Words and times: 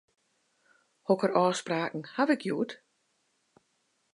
Hokker 1.07 1.33
ôfspraken 1.41 2.03
haw 2.15 2.29
ik 2.35 2.43
hjoed? 2.45 2.71